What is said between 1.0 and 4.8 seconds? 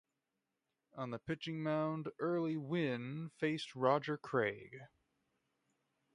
the pitching mound, Early Wynn faced Roger Craig.